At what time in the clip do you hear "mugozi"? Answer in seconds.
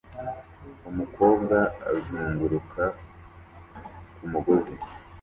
4.31-4.73